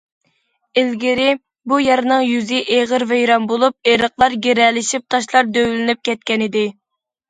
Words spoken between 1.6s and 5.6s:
بۇ يەرنىڭ يۈزى ئېغىر ۋەيران بولۇپ، ئېرىقلار گىرەلىشىپ، تاشلار